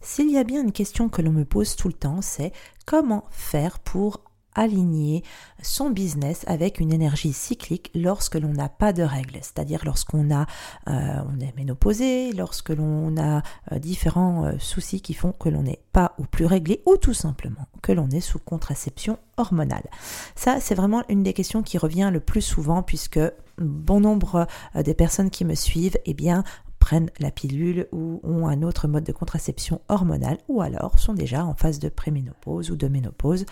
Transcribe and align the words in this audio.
s'il 0.00 0.30
y 0.30 0.38
a 0.38 0.44
bien 0.44 0.62
une 0.62 0.72
question 0.72 1.08
que 1.08 1.22
l'on 1.22 1.32
me 1.32 1.44
pose 1.44 1.76
tout 1.76 1.88
le 1.88 1.94
temps, 1.94 2.22
c'est 2.22 2.52
comment 2.86 3.24
faire 3.30 3.78
pour 3.78 4.22
aligner 4.54 5.22
son 5.62 5.90
business 5.90 6.44
avec 6.46 6.80
une 6.80 6.92
énergie 6.92 7.32
cyclique 7.32 7.90
lorsque 7.94 8.34
l'on 8.34 8.52
n'a 8.52 8.68
pas 8.68 8.92
de 8.92 9.02
règles, 9.02 9.38
c'est-à-dire 9.42 9.82
lorsqu'on 9.84 10.34
a 10.34 10.46
euh, 10.88 11.22
on 11.28 11.40
est 11.40 11.54
ménopausé, 11.56 12.32
lorsque 12.32 12.70
l'on 12.70 13.16
a 13.16 13.42
euh, 13.72 13.78
différents 13.78 14.46
euh, 14.46 14.52
soucis 14.58 15.00
qui 15.00 15.14
font 15.14 15.32
que 15.32 15.48
l'on 15.48 15.62
n'est 15.62 15.82
pas 15.92 16.14
ou 16.18 16.24
plus 16.24 16.46
réglé 16.46 16.82
ou 16.86 16.96
tout 16.96 17.14
simplement 17.14 17.66
que 17.82 17.92
l'on 17.92 18.10
est 18.10 18.20
sous 18.20 18.38
contraception 18.38 19.18
hormonale. 19.36 19.88
Ça, 20.34 20.58
c'est 20.60 20.74
vraiment 20.74 21.02
une 21.08 21.22
des 21.22 21.32
questions 21.32 21.62
qui 21.62 21.78
revient 21.78 22.10
le 22.12 22.20
plus 22.20 22.42
souvent 22.42 22.82
puisque 22.82 23.20
bon 23.58 24.00
nombre 24.00 24.46
des 24.74 24.94
personnes 24.94 25.30
qui 25.30 25.44
me 25.44 25.54
suivent, 25.54 25.98
eh 26.06 26.14
bien, 26.14 26.44
prennent 26.80 27.10
la 27.20 27.30
pilule 27.30 27.86
ou 27.92 28.20
ont 28.24 28.48
un 28.48 28.62
autre 28.62 28.88
mode 28.88 29.04
de 29.04 29.12
contraception 29.12 29.80
hormonale 29.88 30.38
ou 30.48 30.60
alors 30.62 30.98
sont 30.98 31.14
déjà 31.14 31.44
en 31.44 31.54
phase 31.54 31.78
de 31.78 31.88
préménopause 31.88 32.72
ou 32.72 32.76
de 32.76 32.88
ménopause. 32.88 33.46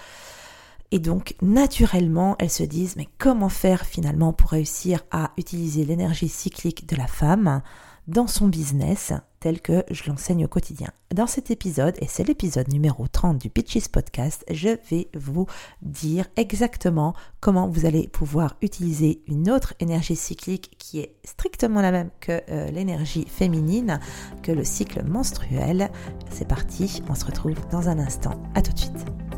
Et 0.90 0.98
donc, 0.98 1.36
naturellement, 1.42 2.34
elles 2.38 2.50
se 2.50 2.62
disent, 2.62 2.96
mais 2.96 3.06
comment 3.18 3.50
faire 3.50 3.84
finalement 3.84 4.32
pour 4.32 4.50
réussir 4.50 5.02
à 5.10 5.32
utiliser 5.36 5.84
l'énergie 5.84 6.28
cyclique 6.28 6.88
de 6.88 6.96
la 6.96 7.06
femme? 7.06 7.62
Dans 8.08 8.26
son 8.26 8.48
business 8.48 9.12
tel 9.40 9.60
que 9.60 9.84
je 9.90 10.08
l'enseigne 10.08 10.44
au 10.44 10.48
quotidien. 10.48 10.88
Dans 11.14 11.26
cet 11.26 11.50
épisode, 11.50 11.94
et 12.00 12.06
c'est 12.08 12.26
l'épisode 12.26 12.68
numéro 12.68 13.06
30 13.06 13.38
du 13.38 13.50
Pitches 13.50 13.88
Podcast, 13.88 14.44
je 14.50 14.70
vais 14.90 15.08
vous 15.14 15.46
dire 15.82 16.26
exactement 16.36 17.14
comment 17.40 17.68
vous 17.68 17.86
allez 17.86 18.08
pouvoir 18.08 18.56
utiliser 18.62 19.22
une 19.28 19.50
autre 19.50 19.74
énergie 19.78 20.16
cyclique 20.16 20.74
qui 20.78 21.00
est 21.00 21.14
strictement 21.24 21.80
la 21.80 21.92
même 21.92 22.10
que 22.20 22.42
euh, 22.50 22.70
l'énergie 22.70 23.26
féminine, 23.28 24.00
que 24.42 24.52
le 24.52 24.64
cycle 24.64 25.04
menstruel. 25.04 25.90
C'est 26.30 26.48
parti, 26.48 27.02
on 27.08 27.14
se 27.14 27.24
retrouve 27.24 27.56
dans 27.70 27.88
un 27.88 27.98
instant. 27.98 28.42
À 28.54 28.62
tout 28.62 28.72
de 28.72 28.78
suite. 28.78 29.37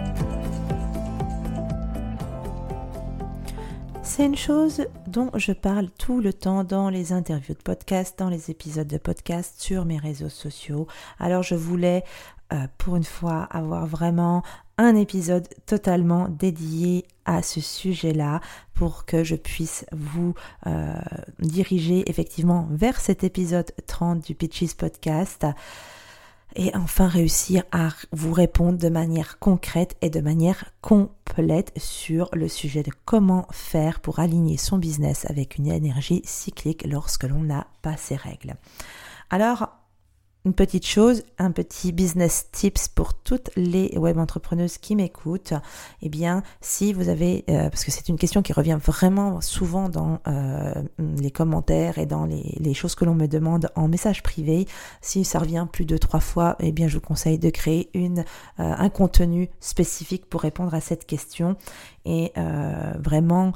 Une 4.21 4.37
chose 4.37 4.85
dont 5.07 5.31
je 5.33 5.51
parle 5.51 5.89
tout 5.89 6.21
le 6.21 6.31
temps 6.31 6.63
dans 6.63 6.91
les 6.91 7.11
interviews 7.11 7.55
de 7.55 7.61
podcast, 7.63 8.19
dans 8.19 8.29
les 8.29 8.51
épisodes 8.51 8.87
de 8.87 8.99
podcast, 8.99 9.55
sur 9.57 9.83
mes 9.83 9.97
réseaux 9.97 10.29
sociaux. 10.29 10.85
Alors 11.17 11.41
je 11.41 11.55
voulais 11.55 12.03
euh, 12.53 12.67
pour 12.77 12.97
une 12.97 13.03
fois 13.03 13.45
avoir 13.49 13.87
vraiment 13.87 14.43
un 14.77 14.95
épisode 14.95 15.47
totalement 15.65 16.27
dédié 16.29 17.07
à 17.25 17.41
ce 17.41 17.61
sujet-là 17.61 18.41
pour 18.75 19.05
que 19.05 19.23
je 19.23 19.35
puisse 19.35 19.87
vous 19.91 20.35
euh, 20.67 20.93
diriger 21.39 22.07
effectivement 22.07 22.67
vers 22.69 22.99
cet 22.99 23.23
épisode 23.23 23.71
30 23.87 24.23
du 24.23 24.35
Pitches 24.35 24.75
Podcast 24.75 25.47
et 26.55 26.75
enfin 26.75 27.07
réussir 27.07 27.63
à 27.71 27.89
vous 28.11 28.33
répondre 28.33 28.77
de 28.77 28.89
manière 28.89 29.39
concrète 29.39 29.95
et 30.01 30.09
de 30.09 30.19
manière 30.19 30.65
complète 30.81 31.71
sur 31.77 32.29
le 32.33 32.47
sujet 32.47 32.83
de 32.83 32.91
comment 33.05 33.47
faire 33.51 33.99
pour 33.99 34.19
aligner 34.19 34.57
son 34.57 34.77
business 34.77 35.25
avec 35.29 35.57
une 35.57 35.67
énergie 35.67 36.21
cyclique 36.25 36.85
lorsque 36.87 37.23
l'on 37.23 37.43
n'a 37.43 37.67
pas 37.81 37.97
ses 37.97 38.15
règles. 38.15 38.55
Alors, 39.29 39.69
une 40.43 40.53
petite 40.53 40.85
chose, 40.87 41.23
un 41.37 41.51
petit 41.51 41.91
business 41.91 42.47
tips 42.51 42.87
pour 42.87 43.13
toutes 43.13 43.51
les 43.55 43.95
web 43.97 44.17
entrepreneuses 44.17 44.77
qui 44.79 44.95
m'écoutent. 44.95 45.53
Eh 46.01 46.09
bien, 46.09 46.41
si 46.61 46.93
vous 46.93 47.09
avez, 47.09 47.45
euh, 47.49 47.69
parce 47.69 47.83
que 47.83 47.91
c'est 47.91 48.09
une 48.09 48.17
question 48.17 48.41
qui 48.41 48.51
revient 48.51 48.79
vraiment 48.83 49.39
souvent 49.41 49.87
dans 49.87 50.19
euh, 50.27 50.73
les 50.97 51.29
commentaires 51.29 51.99
et 51.99 52.07
dans 52.07 52.25
les, 52.25 52.73
choses 52.73 52.95
que 52.95 53.05
l'on 53.05 53.13
me 53.13 53.27
demande 53.27 53.69
en 53.75 53.87
message 53.87 54.23
privé, 54.23 54.65
si 55.01 55.25
ça 55.25 55.39
revient 55.39 55.67
plus 55.71 55.85
de 55.85 55.97
trois 55.97 56.21
fois, 56.21 56.55
eh 56.59 56.71
bien, 56.71 56.87
je 56.87 56.95
vous 56.95 57.01
conseille 57.01 57.37
de 57.37 57.49
créer 57.49 57.89
une, 57.93 58.19
euh, 58.19 58.23
un 58.57 58.89
contenu 58.89 59.49
spécifique 59.59 60.25
pour 60.25 60.41
répondre 60.41 60.73
à 60.73 60.81
cette 60.81 61.05
question 61.05 61.55
et 62.05 62.33
vraiment 62.97 63.53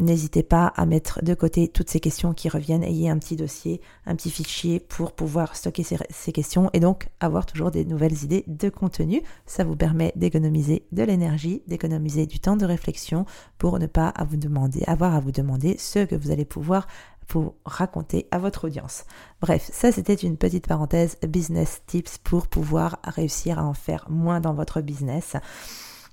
N'hésitez 0.00 0.44
pas 0.44 0.68
à 0.76 0.86
mettre 0.86 1.24
de 1.24 1.34
côté 1.34 1.66
toutes 1.66 1.90
ces 1.90 1.98
questions 1.98 2.32
qui 2.32 2.48
reviennent. 2.48 2.84
Ayez 2.84 3.10
un 3.10 3.18
petit 3.18 3.34
dossier, 3.34 3.80
un 4.06 4.14
petit 4.14 4.30
fichier 4.30 4.78
pour 4.78 5.12
pouvoir 5.12 5.56
stocker 5.56 5.82
ces, 5.82 6.32
questions 6.32 6.70
et 6.72 6.80
donc 6.80 7.08
avoir 7.18 7.46
toujours 7.46 7.70
des 7.70 7.84
nouvelles 7.84 8.22
idées 8.22 8.44
de 8.46 8.68
contenu. 8.68 9.22
Ça 9.46 9.64
vous 9.64 9.76
permet 9.76 10.12
d'économiser 10.14 10.86
de 10.92 11.02
l'énergie, 11.02 11.62
d'économiser 11.66 12.26
du 12.26 12.38
temps 12.38 12.56
de 12.56 12.64
réflexion 12.64 13.26
pour 13.58 13.78
ne 13.78 13.86
pas 13.86 14.08
avoir 14.08 15.14
à 15.14 15.20
vous 15.20 15.32
demander 15.32 15.76
ce 15.78 16.04
que 16.04 16.14
vous 16.14 16.30
allez 16.30 16.44
pouvoir 16.44 16.86
vous 17.30 17.54
raconter 17.64 18.26
à 18.30 18.38
votre 18.38 18.66
audience. 18.66 19.04
Bref, 19.40 19.68
ça 19.72 19.92
c'était 19.92 20.14
une 20.14 20.36
petite 20.36 20.66
parenthèse 20.66 21.16
business 21.26 21.82
tips 21.86 22.18
pour 22.18 22.46
pouvoir 22.46 22.98
réussir 23.04 23.58
à 23.58 23.64
en 23.64 23.74
faire 23.74 24.06
moins 24.08 24.40
dans 24.40 24.54
votre 24.54 24.80
business. 24.80 25.36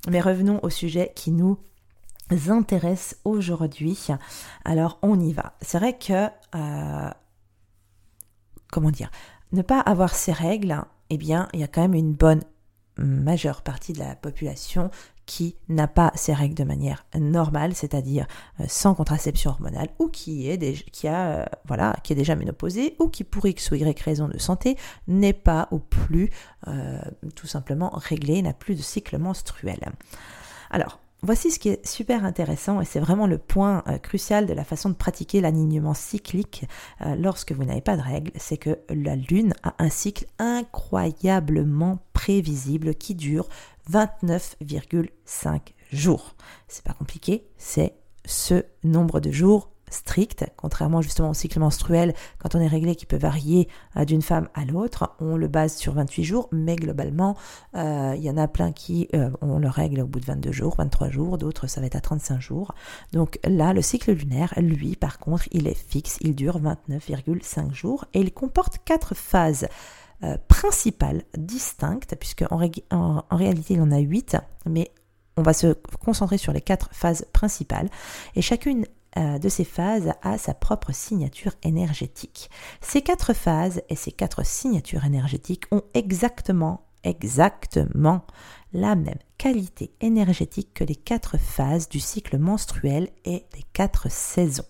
Mais 0.09 0.21
revenons 0.21 0.59
au 0.63 0.69
sujet 0.69 1.11
qui 1.15 1.31
nous 1.31 1.57
intéresse 2.47 3.17
aujourd'hui. 3.23 4.07
Alors 4.63 4.99
on 5.01 5.19
y 5.19 5.33
va. 5.33 5.53
C'est 5.61 5.79
vrai 5.79 5.97
que, 5.97 6.27
euh, 6.55 7.09
comment 8.71 8.91
dire, 8.91 9.11
ne 9.51 9.61
pas 9.61 9.79
avoir 9.79 10.13
ces 10.13 10.31
règles, 10.31 10.81
eh 11.09 11.17
bien, 11.17 11.47
il 11.53 11.59
y 11.59 11.63
a 11.63 11.67
quand 11.67 11.81
même 11.81 11.93
une 11.93 12.13
bonne 12.13 12.41
majeure 12.97 13.61
partie 13.61 13.93
de 13.93 13.99
la 13.99 14.15
population 14.15 14.89
qui 15.25 15.57
n'a 15.69 15.87
pas 15.87 16.11
ces 16.15 16.33
règles 16.33 16.53
de 16.53 16.63
manière 16.63 17.05
normale, 17.17 17.73
c'est-à-dire 17.73 18.27
euh, 18.59 18.65
sans 18.67 18.93
contraception 18.93 19.51
hormonale, 19.51 19.89
ou 19.97 20.07
qui 20.07 20.47
est, 20.47 20.89
qui 20.91 21.07
a, 21.07 21.27
euh, 21.27 21.45
voilà, 21.65 21.95
qui 22.03 22.13
est 22.13 22.15
déjà 22.15 22.35
ménopausée, 22.35 22.95
ou 22.99 23.09
qui 23.09 23.23
pour 23.23 23.45
X 23.45 23.71
ou 23.71 23.75
Y 23.75 23.99
raison 24.01 24.27
de 24.27 24.37
santé 24.37 24.77
n'est 25.07 25.33
pas 25.33 25.67
ou 25.71 25.79
plus 25.79 26.29
tout 27.35 27.47
simplement 27.47 27.89
réglée, 27.93 28.41
n'a 28.41 28.53
plus 28.53 28.75
de 28.75 28.81
cycle 28.81 29.17
menstruel. 29.17 29.79
Alors, 30.69 30.99
Voici 31.25 31.49
ce 31.49 31.57
qui 31.57 31.69
est 31.69 31.83
super 31.83 32.23
intéressant 32.23 32.81
et 32.81 32.85
c'est 32.85 32.99
vraiment 32.99 33.25
le 33.25 33.39
point 33.39 33.83
euh, 33.87 33.97
crucial 33.97 34.45
de 34.45 34.53
la 34.53 34.63
façon 34.63 34.91
de 34.91 34.93
pratiquer 34.93 35.41
l'alignement 35.41 35.95
cyclique 35.95 36.65
euh, 37.01 37.15
lorsque 37.15 37.51
vous 37.51 37.63
n'avez 37.63 37.81
pas 37.81 37.97
de 37.97 38.01
règles, 38.03 38.31
c'est 38.35 38.57
que 38.57 38.77
la 38.89 39.15
Lune 39.15 39.55
a 39.63 39.73
un 39.79 39.89
cycle 39.89 40.27
incroyablement 40.37 41.97
prévisible 42.13 42.93
qui 42.93 43.15
dure 43.15 43.49
29,5 43.89 45.61
jours. 45.91 46.35
C'est 46.67 46.83
pas 46.83 46.93
compliqué, 46.93 47.47
c'est 47.57 47.95
ce 48.25 48.63
nombre 48.83 49.19
de 49.19 49.31
jours 49.31 49.71
strict, 49.89 50.45
contrairement 50.57 51.01
justement 51.01 51.29
au 51.29 51.33
cycle 51.33 51.59
menstruel, 51.59 52.13
quand 52.39 52.55
on 52.55 52.59
est 52.59 52.67
réglé, 52.67 52.95
qui 52.95 53.05
peut 53.05 53.17
varier 53.17 53.67
euh, 53.97 54.05
d'une 54.05 54.21
femme 54.21 54.49
à 54.53 54.65
l'autre. 54.65 55.15
On 55.19 55.37
le 55.37 55.47
base 55.47 55.75
sur 55.75 55.93
28 55.93 56.23
jours, 56.23 56.49
mais 56.51 56.75
globalement, 56.75 57.35
euh, 57.75 58.13
il 58.17 58.23
y 58.23 58.29
en 58.29 58.37
a 58.37 58.47
plein 58.47 58.71
qui 58.71 59.07
euh, 59.13 59.29
ont 59.41 59.59
le 59.59 59.69
règle 59.69 60.01
au 60.01 60.07
bout 60.07 60.19
de 60.19 60.25
22 60.25 60.51
jours, 60.51 60.75
23 60.77 61.09
jours, 61.09 61.37
d'autres 61.37 61.67
ça 61.67 61.81
va 61.81 61.87
être 61.87 61.95
à 61.95 62.01
35 62.01 62.39
jours. 62.39 62.73
Donc 63.13 63.39
là, 63.43 63.73
le 63.73 63.81
cycle 63.81 64.11
lunaire, 64.11 64.53
lui, 64.57 64.95
par 64.95 65.19
contre, 65.19 65.47
il 65.51 65.67
est 65.67 65.77
fixe, 65.77 66.17
il 66.21 66.35
dure 66.35 66.59
29,5 66.59 67.73
jours 67.73 68.05
et 68.13 68.19
il 68.19 68.31
comporte 68.31 68.79
quatre 68.83 69.15
phases. 69.15 69.67
principales 70.47 71.23
distinctes, 71.37 72.15
puisque 72.15 72.45
en, 72.49 72.57
réalité 73.31 73.75
il 73.75 73.81
en 73.81 73.91
a 73.91 73.99
8, 73.99 74.37
mais 74.65 74.89
on 75.37 75.41
va 75.41 75.53
se 75.53 75.73
concentrer 76.03 76.37
sur 76.37 76.53
les 76.53 76.61
quatre 76.61 76.89
phases 76.93 77.25
principales 77.33 77.89
et 78.35 78.41
chacune 78.41 78.85
de 79.15 79.49
ces 79.49 79.63
phases 79.63 80.11
a 80.21 80.37
sa 80.37 80.53
propre 80.53 80.91
signature 80.91 81.53
énergétique. 81.63 82.49
Ces 82.81 83.01
quatre 83.01 83.33
phases 83.33 83.81
et 83.89 83.95
ces 83.95 84.11
quatre 84.11 84.45
signatures 84.45 85.05
énergétiques 85.05 85.65
ont 85.71 85.83
exactement 85.93 86.85
exactement 87.05 88.25
la 88.73 88.95
même 88.95 89.19
qualité 89.37 89.93
énergétique 90.01 90.73
que 90.73 90.83
les 90.83 90.95
quatre 90.95 91.37
phases 91.37 91.87
du 91.87 91.99
cycle 91.99 92.37
menstruel 92.37 93.09
et 93.23 93.45
les 93.53 93.63
quatre 93.73 94.11
saisons. 94.11 94.65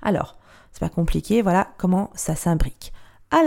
Alors, 0.00 0.38
c'est 0.72 0.80
pas 0.80 0.88
compliqué, 0.88 1.42
voilà 1.42 1.72
comment 1.78 2.10
ça 2.14 2.34
s'imbrique. 2.34 2.92
À 3.30 3.42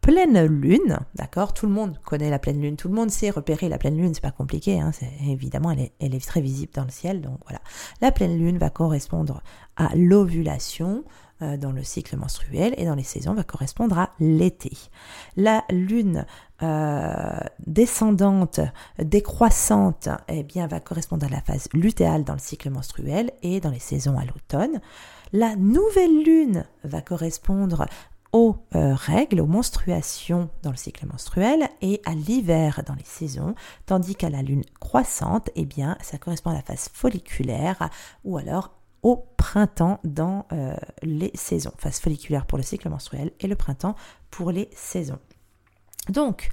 pleine 0.00 0.44
lune, 0.46 0.98
d'accord? 1.14 1.52
Tout 1.52 1.66
le 1.66 1.72
monde 1.72 1.98
connaît 2.04 2.30
la 2.30 2.38
pleine 2.38 2.60
lune, 2.60 2.76
tout 2.76 2.88
le 2.88 2.94
monde 2.94 3.10
sait 3.10 3.30
repérer 3.30 3.68
la 3.68 3.78
pleine 3.78 3.96
lune, 3.96 4.14
c'est 4.14 4.22
pas 4.22 4.30
compliqué, 4.30 4.80
hein, 4.80 4.92
évidemment 5.28 5.70
elle 5.70 5.80
est, 5.80 5.92
elle 6.00 6.14
est, 6.14 6.26
très 6.26 6.40
visible 6.40 6.72
dans 6.74 6.84
le 6.84 6.90
ciel, 6.90 7.20
donc 7.20 7.38
voilà. 7.44 7.60
La 8.00 8.10
pleine 8.12 8.38
lune 8.38 8.58
va 8.58 8.70
correspondre 8.70 9.42
à 9.76 9.94
l'ovulation 9.94 11.04
euh, 11.42 11.56
dans 11.56 11.72
le 11.72 11.82
cycle 11.82 12.18
menstruel 12.18 12.74
et 12.76 12.84
dans 12.84 12.94
les 12.94 13.02
saisons 13.02 13.32
va 13.32 13.44
correspondre 13.44 13.98
à 13.98 14.10
l'été. 14.20 14.72
La 15.36 15.64
lune 15.70 16.26
euh, 16.62 17.40
descendante, 17.66 18.60
décroissante, 18.98 20.10
eh 20.28 20.42
bien 20.42 20.66
va 20.66 20.80
correspondre 20.80 21.24
à 21.24 21.30
la 21.30 21.40
phase 21.40 21.68
lutéale 21.72 22.24
dans 22.24 22.34
le 22.34 22.40
cycle 22.40 22.68
menstruel 22.68 23.30
et 23.42 23.60
dans 23.60 23.70
les 23.70 23.78
saisons 23.78 24.18
à 24.18 24.26
l'automne. 24.26 24.82
La 25.32 25.56
nouvelle 25.56 26.22
lune 26.24 26.66
va 26.84 27.00
correspondre 27.00 27.86
aux 28.32 28.56
euh, 28.74 28.94
règles, 28.94 29.40
aux 29.40 29.46
menstruations 29.46 30.50
dans 30.62 30.70
le 30.70 30.76
cycle 30.76 31.06
menstruel 31.06 31.68
et 31.80 32.00
à 32.04 32.14
l'hiver 32.14 32.82
dans 32.86 32.94
les 32.94 33.04
saisons, 33.04 33.54
tandis 33.86 34.14
qu'à 34.14 34.30
la 34.30 34.42
lune 34.42 34.62
croissante, 34.78 35.50
eh 35.56 35.64
bien, 35.64 35.96
ça 36.00 36.18
correspond 36.18 36.50
à 36.50 36.54
la 36.54 36.62
phase 36.62 36.88
folliculaire 36.92 37.90
ou 38.24 38.38
alors 38.38 38.70
au 39.02 39.16
printemps 39.36 39.98
dans 40.04 40.46
euh, 40.52 40.76
les 41.02 41.30
saisons. 41.34 41.72
Phase 41.78 41.98
folliculaire 41.98 42.46
pour 42.46 42.58
le 42.58 42.64
cycle 42.64 42.88
menstruel 42.88 43.32
et 43.40 43.46
le 43.46 43.56
printemps 43.56 43.96
pour 44.30 44.52
les 44.52 44.68
saisons. 44.74 45.18
Donc, 46.08 46.50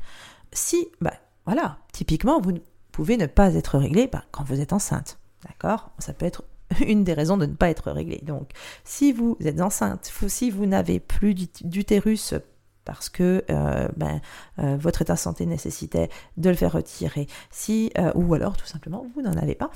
si, 0.53 0.87
bah, 1.01 1.13
voilà, 1.45 1.77
typiquement, 1.91 2.39
vous 2.41 2.53
pouvez 2.91 3.17
ne 3.17 3.25
pas 3.25 3.53
être 3.53 3.77
réglé 3.77 4.07
bah, 4.07 4.23
quand 4.31 4.43
vous 4.43 4.61
êtes 4.61 4.73
enceinte. 4.73 5.19
D'accord? 5.45 5.91
Ça 5.99 6.13
peut 6.13 6.25
être 6.25 6.43
une 6.87 7.03
des 7.03 7.13
raisons 7.13 7.37
de 7.37 7.45
ne 7.45 7.53
pas 7.53 7.69
être 7.69 7.91
réglé. 7.91 8.21
Donc, 8.23 8.51
si 8.83 9.11
vous 9.11 9.37
êtes 9.43 9.61
enceinte, 9.61 10.11
si 10.27 10.49
vous 10.49 10.65
n'avez 10.65 10.99
plus 10.99 11.33
d'utérus 11.33 12.33
parce 12.87 13.09
que 13.09 13.43
euh, 13.51 13.89
ben, 13.97 14.21
euh, 14.59 14.77
votre 14.79 15.01
état 15.01 15.15
de 15.15 15.19
santé 15.19 15.45
nécessitait 15.45 16.09
de 16.37 16.49
le 16.49 16.55
faire 16.55 16.71
retirer, 16.71 17.27
si, 17.51 17.91
euh, 17.97 18.13
ou 18.15 18.33
alors 18.33 18.55
tout 18.55 18.65
simplement 18.65 19.05
vous 19.13 19.21
n'en 19.21 19.33
avez 19.33 19.55
pas, 19.55 19.71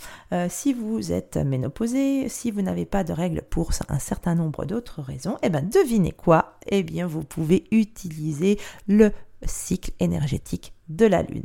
si 0.48 0.72
vous 0.72 1.12
êtes 1.12 1.36
ménopausé, 1.36 2.30
si 2.30 2.52
vous 2.52 2.62
n'avez 2.62 2.86
pas 2.86 3.04
de 3.04 3.12
règles 3.12 3.42
pour 3.50 3.72
un 3.90 4.00
certain 4.00 4.34
nombre 4.34 4.64
d'autres 4.64 5.02
raisons, 5.02 5.38
eh 5.44 5.50
bien 5.50 5.62
devinez 5.62 6.14
quoi? 6.14 6.58
Eh 6.68 6.84
bien 6.84 7.06
vous 7.06 7.24
pouvez 7.24 7.66
utiliser 7.72 8.58
le 8.88 9.12
cycle 9.46 9.92
énergétique 10.00 10.74
de 10.96 11.06
la 11.06 11.24
Lune. 11.24 11.44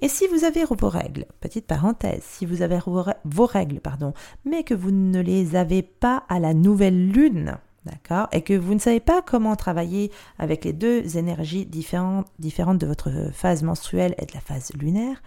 Et 0.00 0.08
si 0.08 0.26
vous 0.26 0.44
avez 0.44 0.64
vos 0.64 0.88
règles, 0.88 1.26
petite 1.40 1.66
parenthèse, 1.66 2.22
si 2.22 2.44
vous 2.44 2.62
avez 2.62 2.78
vos 3.24 3.46
règles, 3.46 3.80
pardon, 3.80 4.12
mais 4.44 4.62
que 4.62 4.74
vous 4.74 4.90
ne 4.90 5.20
les 5.20 5.56
avez 5.56 5.82
pas 5.82 6.24
à 6.28 6.38
la 6.38 6.52
nouvelle 6.52 7.08
Lune, 7.08 7.56
d'accord, 7.86 8.28
et 8.32 8.42
que 8.42 8.52
vous 8.52 8.74
ne 8.74 8.78
savez 8.78 9.00
pas 9.00 9.22
comment 9.22 9.56
travailler 9.56 10.10
avec 10.38 10.64
les 10.64 10.72
deux 10.72 11.16
énergies 11.16 11.64
différentes, 11.64 12.26
différentes 12.38 12.78
de 12.78 12.86
votre 12.86 13.10
phase 13.32 13.62
menstruelle 13.62 14.14
et 14.18 14.26
de 14.26 14.34
la 14.34 14.40
phase 14.40 14.72
lunaire, 14.74 15.22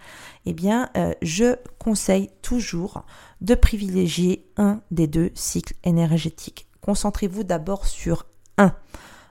eh 0.46 0.52
bien, 0.52 0.90
euh, 0.96 1.12
je 1.22 1.56
conseille 1.78 2.30
toujours 2.42 3.04
de 3.40 3.54
privilégier 3.54 4.46
un 4.56 4.80
des 4.90 5.08
deux 5.08 5.30
cycles 5.34 5.74
énergétiques. 5.82 6.68
Concentrez-vous 6.80 7.44
d'abord 7.44 7.86
sur 7.86 8.26
un 8.56 8.74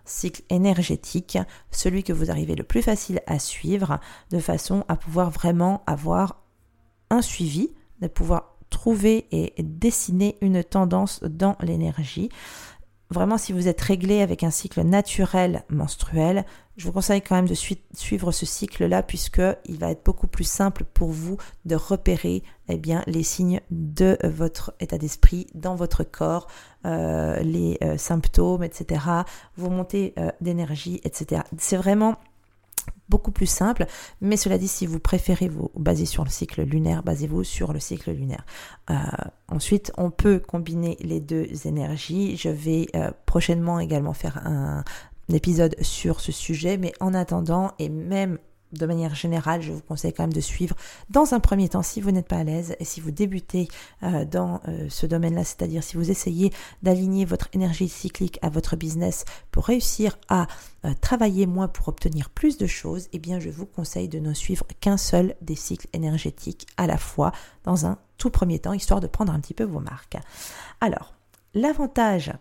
cycle 0.10 0.44
énergétique, 0.50 1.38
celui 1.72 2.04
que 2.04 2.14
vous 2.14 2.32
arrivez 2.32 2.56
le 2.56 2.64
plus 2.64 2.82
facile 2.82 3.22
à 3.28 3.40
suivre, 3.40 4.00
de 4.32 4.40
façon 4.40 4.84
à 4.88 4.96
pouvoir 4.96 5.30
vraiment 5.30 5.84
avoir 5.88 6.44
un 7.10 7.22
suivi, 7.22 7.72
de 8.02 8.08
pouvoir 8.08 8.58
trouver 8.70 9.28
et 9.32 9.54
dessiner 9.64 10.38
une 10.42 10.64
tendance 10.64 11.22
dans 11.24 11.56
l'énergie 11.62 12.30
vraiment, 13.12 13.38
si 13.38 13.54
vous 13.54 13.68
êtes 13.68 13.82
réglé 13.82 14.22
avec 14.22 14.44
un 14.44 14.52
cycle 14.52 14.82
naturel 14.82 15.64
menstruel, 15.70 16.46
je 16.78 16.86
vous 16.86 16.94
conseille 16.94 17.22
quand 17.22 17.36
même 17.36 17.48
de 17.48 17.56
suivre 17.56 18.32
ce 18.32 18.46
cycle-là 18.46 19.04
puisque 19.04 19.42
il 19.66 19.78
va 19.78 19.92
être 19.92 20.06
beaucoup 20.06 20.28
plus 20.28 20.48
simple 20.48 20.86
pour 20.86 21.10
vous 21.10 21.38
de 21.66 21.76
repérer 21.76 22.42
eh 22.70 22.78
bien, 22.78 23.04
les 23.06 23.24
signes 23.24 23.60
de 23.70 24.18
votre 24.24 24.74
état 24.80 24.98
d'esprit 24.98 25.48
dans 25.56 25.76
votre 25.76 26.04
corps, 26.04 26.48
euh, 26.86 27.40
les 27.42 27.78
euh, 27.84 27.98
symptômes, 27.98 28.64
etc., 28.64 29.02
vos 29.58 29.70
montées 29.70 30.14
euh, 30.18 30.32
d'énergie, 30.40 31.02
etc. 31.04 31.42
C'est 31.58 31.78
vraiment 31.78 32.16
beaucoup 33.10 33.32
plus 33.32 33.48
simple. 33.48 33.86
Mais 34.22 34.38
cela 34.38 34.58
dit, 34.58 34.68
si 34.68 34.86
vous 34.86 35.00
préférez 35.00 35.50
vous 35.50 35.72
baser 35.76 36.06
sur 36.06 36.24
le 36.24 36.30
cycle 36.30 36.62
lunaire, 36.64 37.04
basez-vous 37.04 37.44
sur 37.44 37.74
le 37.74 37.80
cycle 37.80 38.12
lunaire. 38.12 38.46
Euh, 38.90 38.96
ensuite, 39.48 39.92
on 39.98 40.12
peut 40.12 40.40
combiner 40.40 40.98
les 41.02 41.20
deux 41.20 41.48
énergies. 41.66 42.38
Je 42.38 42.50
vais 42.50 42.88
euh, 42.96 43.12
prochainement 43.26 43.80
également 43.80 44.14
faire 44.14 44.38
un 44.46 44.84
épisode 45.30 45.76
sur 45.82 46.22
ce 46.22 46.32
sujet, 46.32 46.78
mais 46.78 46.94
en 47.00 47.14
attendant, 47.14 47.72
et 47.80 47.90
même 47.90 48.38
de 48.72 48.86
manière 48.86 49.16
générale, 49.16 49.62
je 49.62 49.72
vous 49.72 49.82
conseille 49.82 50.14
quand 50.14 50.24
même 50.24 50.34
de 50.34 50.42
suivre 50.42 50.76
dans 51.10 51.34
un 51.34 51.40
premier 51.40 51.70
temps 51.70 51.82
si 51.82 52.02
vous 52.02 52.12
n'êtes 52.12 52.28
pas 52.28 52.38
à 52.38 52.44
l'aise 52.44 52.76
et 52.80 52.86
si 52.86 53.02
vous 53.02 53.12
débutez 53.12 53.68
euh, 54.04 54.26
dans 54.26 54.62
euh, 54.68 54.88
ce 54.90 55.06
domaine-là, 55.06 55.44
c'est-à-dire 55.44 55.84
si 55.84 55.98
vous 55.98 56.12
essayez 56.12 56.54
d'aligner 56.84 57.26
votre 57.26 57.50
énergie 57.54 57.90
cyclique 57.90 58.40
à 58.42 58.50
votre 58.50 58.76
business 58.76 59.26
pour 59.52 59.66
réussir 59.66 60.18
à 60.30 60.48
euh, 60.86 60.94
travailler 61.02 61.48
moins 61.48 61.68
pour 61.68 61.88
obtenir 61.88 62.30
plus 62.30 62.58
de 62.58 62.68
choses, 62.68 63.08
eh 63.12 63.20
bien 63.20 63.40
je 63.40 63.50
vous 63.50 63.66
conseille 63.66 64.08
de 64.08 64.20
ne 64.20 64.34
suivre 64.34 64.66
qu'un 64.80 64.98
seul 64.98 65.36
des 65.42 65.56
cycles 65.56 65.88
énergétiques 65.94 66.68
à 66.78 66.88
la 66.88 66.98
fois 66.98 67.32
dans 67.64 67.86
un 67.86 67.98
tout 68.18 68.30
premier 68.30 68.60
temps, 68.60 68.74
histoire 68.74 69.00
de 69.00 69.08
prendre 69.08 69.34
un 69.34 69.40
petit 69.40 69.54
peu 69.54 69.64
vos 69.64 69.80
marques. 69.80 70.18
Alors, 70.82 71.14
L'avantage, 71.56 72.32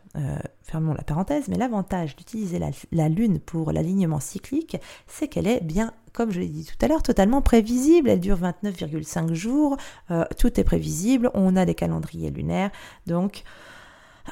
fermons 0.64 0.92
la 0.92 1.02
parenthèse, 1.02 1.48
mais 1.48 1.56
l'avantage 1.56 2.14
d'utiliser 2.14 2.60
la, 2.92 3.08
Lune 3.08 3.40
pour 3.40 3.72
l'alignement 3.72 4.20
cyclique, 4.20 4.76
c'est 5.06 5.28
qu'elle 5.28 5.46
est 5.46 5.62
bien, 5.64 5.94
comme 6.18 6.32
je 6.32 6.40
l'ai 6.40 6.48
dit 6.48 6.64
tout 6.64 6.84
à 6.84 6.88
l'heure, 6.88 7.04
totalement 7.04 7.42
prévisible. 7.42 8.10
Elle 8.10 8.18
dure 8.18 8.38
29,5 8.38 9.34
jours, 9.34 9.76
euh, 10.10 10.24
tout 10.36 10.58
est 10.58 10.64
prévisible, 10.64 11.30
on 11.32 11.54
a 11.54 11.64
des 11.64 11.76
calendriers 11.76 12.32
lunaires, 12.32 12.72
donc 13.06 13.44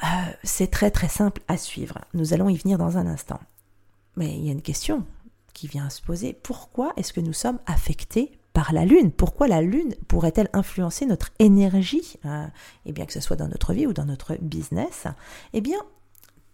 euh, 0.03 0.07
c'est 0.43 0.69
très 0.69 0.91
très 0.91 1.07
simple 1.07 1.41
à 1.47 1.55
suivre. 1.55 1.99
Nous 2.13 2.33
allons 2.33 2.49
y 2.49 2.57
venir 2.57 2.77
dans 2.77 2.97
un 2.97 3.07
instant. 3.07 3.39
Mais 4.17 4.35
il 4.37 4.45
y 4.45 4.49
a 4.49 4.51
une 4.51 4.61
question 4.61 5.05
qui 5.53 5.67
vient 5.67 5.89
se 5.89 6.01
poser. 6.01 6.33
Pourquoi 6.33 6.91
est-ce 6.97 7.13
que 7.13 7.21
nous 7.21 7.31
sommes 7.31 7.59
affectés 7.67 8.37
par 8.51 8.73
la 8.73 8.83
Lune? 8.83 9.13
Pourquoi 9.13 9.47
la 9.47 9.61
Lune 9.61 9.95
pourrait-elle 10.09 10.49
influencer 10.51 11.05
notre 11.05 11.29
énergie, 11.39 12.19
et 12.25 12.27
euh, 12.27 12.47
eh 12.85 12.91
bien 12.91 13.05
que 13.05 13.13
ce 13.13 13.21
soit 13.21 13.37
dans 13.37 13.47
notre 13.47 13.71
vie 13.71 13.87
ou 13.87 13.93
dans 13.93 14.05
notre 14.05 14.35
business? 14.41 15.05
Eh 15.53 15.61
bien, 15.61 15.79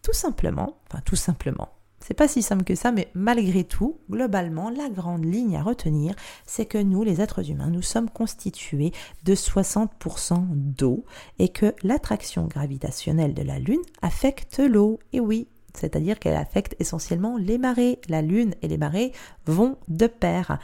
tout 0.04 0.14
simplement, 0.14 0.78
enfin 0.88 1.02
tout 1.04 1.16
simplement, 1.16 1.70
c'est 2.06 2.14
pas 2.14 2.28
si 2.28 2.42
simple 2.42 2.66
que 2.66 2.76
ça, 2.76 2.92
mais 2.92 3.08
malgré 3.14 3.64
tout, 3.64 3.98
globalement, 4.10 4.70
la 4.70 4.90
grande 4.90 5.24
ligne 5.24 5.56
à 5.56 5.64
retenir, 5.64 6.16
c'est 6.46 6.66
que 6.66 6.78
nous, 6.78 7.04
les 7.04 7.22
êtres 7.22 7.50
humains, 7.50 7.70
nous 7.70 7.82
sommes 7.82 8.10
constitués 8.10 8.92
de 9.24 9.36
60% 9.36 10.46
d'eau 10.50 11.06
et 11.40 11.50
que 11.50 11.74
l'attraction 11.84 12.46
gravitationnelle 12.46 13.34
de 13.34 13.42
la 13.42 13.58
Lune 13.58 13.82
affecte 14.02 14.60
l'eau. 14.60 15.00
Et 15.14 15.22
oui, 15.22 15.48
c'est-à-dire 15.74 16.20
qu'elle 16.20 16.36
affecte 16.36 16.76
essentiellement 16.80 17.38
les 17.38 17.58
marées. 17.58 18.00
La 18.10 18.22
Lune 18.22 18.54
et 18.62 18.68
les 18.68 18.78
marées 18.78 19.12
vont 19.46 19.78
de 19.88 20.08
pair. 20.08 20.60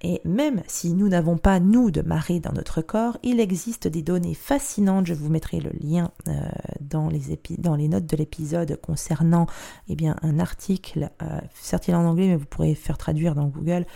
Et 0.00 0.20
même 0.24 0.62
si 0.66 0.94
nous 0.94 1.08
n'avons 1.08 1.36
pas, 1.36 1.58
nous, 1.60 1.90
de 1.90 2.02
marée 2.02 2.40
dans 2.40 2.52
notre 2.52 2.82
corps, 2.82 3.18
il 3.22 3.40
existe 3.40 3.88
des 3.88 4.02
données 4.02 4.34
fascinantes. 4.34 5.06
Je 5.06 5.14
vous 5.14 5.28
mettrai 5.28 5.60
le 5.60 5.70
lien 5.80 6.10
euh, 6.28 6.32
dans, 6.80 7.08
les 7.08 7.88
notes 7.88 8.06
de 8.06 8.16
l'épisode 8.16 8.78
concernant 8.80 9.46
eh 9.88 9.96
bien, 9.96 10.16
un 10.22 10.38
article, 10.38 11.10
euh, 11.22 11.40
certes 11.54 11.88
il 11.88 11.92
est 11.92 11.96
en 11.96 12.04
anglais, 12.04 12.28
mais 12.28 12.36
vous 12.36 12.46
pourrez 12.46 12.74
faire 12.74 12.98
traduire 12.98 13.34
dans 13.34 13.46
Google, 13.46 13.86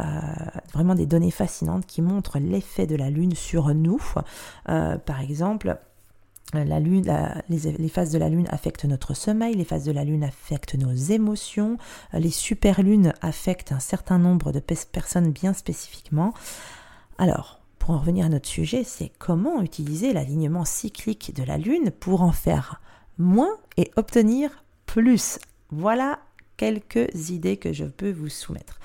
euh, 0.00 0.02
vraiment 0.72 0.94
des 0.94 1.06
données 1.06 1.30
fascinantes 1.30 1.86
qui 1.86 2.02
montrent 2.02 2.38
l'effet 2.38 2.86
de 2.86 2.96
la 2.96 3.10
Lune 3.10 3.34
sur 3.34 3.72
nous. 3.74 4.00
par 4.64 5.20
exemple, 5.20 5.78
la 6.52 6.80
lune, 6.80 7.04
les, 7.48 7.88
phases 7.88 8.12
de 8.12 8.18
la 8.18 8.28
lune 8.28 8.46
affectent 8.50 8.84
notre 8.84 9.14
sommeil, 9.14 9.54
les 9.54 9.64
phases 9.64 9.84
de 9.84 9.92
la 9.92 10.04
lune 10.04 10.24
affectent 10.24 10.74
nos 10.74 10.92
émotions, 10.92 11.78
les 12.12 12.30
superlunes 12.30 13.14
affectent 13.22 13.72
un 13.72 13.80
certain 13.80 14.18
nombre 14.18 14.52
de 14.52 14.60
personnes 14.60 15.32
bien 15.32 15.54
spécifiquement. 15.54 16.34
Alors, 17.18 17.60
pour 17.78 17.90
en 17.90 17.98
revenir 17.98 18.26
à 18.26 18.28
notre 18.28 18.48
sujet, 18.48 18.84
c'est 18.84 19.10
comment 19.18 19.60
utiliser 19.60 20.12
l'alignement 20.12 20.64
cyclique 20.64 21.34
de 21.34 21.42
la 21.42 21.58
lune 21.58 21.90
pour 21.90 22.22
en 22.22 22.32
faire 22.32 22.80
moins 23.18 23.56
et 23.76 23.90
obtenir 23.96 24.64
plus? 24.86 25.38
Voilà 25.70 26.20
quelques 26.56 27.30
idées 27.30 27.56
que 27.56 27.72
je 27.72 27.84
peux 27.84 28.12
vous 28.12 28.28
soumettre. 28.28 28.78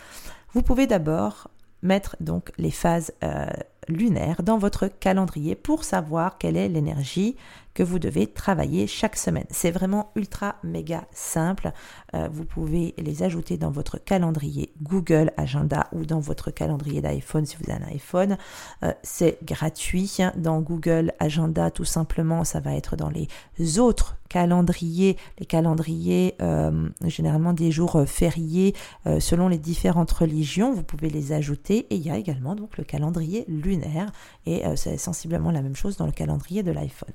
Vous 0.53 0.63
pouvez 0.63 0.87
d'abord 0.87 1.49
mettre 1.83 2.15
donc 2.19 2.51
les 2.57 2.71
phases 2.71 3.13
euh, 3.23 3.45
lunaires 3.87 4.43
dans 4.43 4.57
votre 4.57 4.87
calendrier 4.87 5.55
pour 5.55 5.83
savoir 5.83 6.37
quelle 6.37 6.57
est 6.57 6.69
l'énergie 6.69 7.35
que 7.77 7.83
vous 7.83 7.99
devez 7.99 8.25
travailler 8.25 8.87
chaque 8.87 9.15
semaine. 9.15 9.45
C'est 9.51 9.69
vraiment 9.69 10.09
ultra 10.15 10.55
méga 10.63 11.05
simple. 11.11 11.71
Euh, 12.15 12.27
vous 12.31 12.43
pouvez 12.43 12.95
les 12.97 13.21
ajouter 13.21 13.55
dans 13.57 13.69
votre 13.69 14.03
calendrier 14.03 14.73
Google 14.81 15.31
Agenda 15.37 15.87
ou 15.91 16.03
dans 16.03 16.19
votre 16.19 16.49
calendrier 16.49 17.01
d'iPhone 17.01 17.45
si 17.45 17.55
vous 17.55 17.71
avez 17.71 17.83
un 17.83 17.87
iPhone. 17.89 18.37
Euh, 18.81 18.93
c'est 19.03 19.37
gratuit. 19.43 20.17
Dans 20.37 20.59
Google 20.59 21.13
Agenda, 21.19 21.69
tout 21.69 21.85
simplement, 21.85 22.43
ça 22.43 22.59
va 22.59 22.73
être 22.73 22.95
dans 22.95 23.11
les 23.11 23.77
autres 23.77 24.17
calendriers, 24.27 25.15
les 25.37 25.45
calendriers 25.45 26.33
euh, 26.41 26.89
généralement 27.05 27.53
des 27.53 27.69
jours 27.71 28.03
fériés 28.07 28.73
selon 29.19 29.49
les 29.49 29.59
différentes 29.59 30.11
religions. 30.11 30.73
Vous 30.73 30.83
pouvez 30.83 31.11
les 31.11 31.31
ajouter 31.31 31.85
et 31.91 31.95
il 31.95 32.01
y 32.01 32.09
a 32.09 32.17
également 32.17 32.55
donc 32.55 32.75
le 32.79 32.83
calendrier 32.83 33.45
lunaire 33.47 34.11
et 34.47 34.63
c'est 34.75 34.97
sensiblement 34.97 35.51
la 35.51 35.61
même 35.61 35.75
chose 35.75 35.97
dans 35.97 36.07
le 36.07 36.11
calendrier 36.11 36.63
de 36.63 36.71
l'iPhone. 36.71 37.13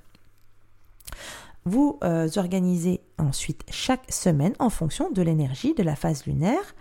Vous 1.64 1.98
euh, 2.02 2.28
organisez 2.36 3.00
ensuite 3.18 3.62
chaque 3.70 4.10
semaine 4.12 4.54
en 4.58 4.70
fonction 4.70 5.10
de 5.10 5.22
l'énergie 5.22 5.74
de 5.74 5.82
la 5.82 5.94
phase 5.94 6.26
lunaire 6.26 6.74